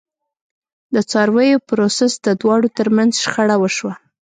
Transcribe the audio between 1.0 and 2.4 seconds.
څارویو پرسر د